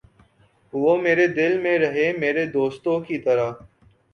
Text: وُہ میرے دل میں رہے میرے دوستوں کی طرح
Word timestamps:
وُہ 0.73 0.93
میرے 1.01 1.27
دل 1.29 1.53
میں 1.57 1.77
رہے 1.79 2.11
میرے 2.19 2.45
دوستوں 2.53 2.99
کی 2.99 3.17
طرح 3.17 3.51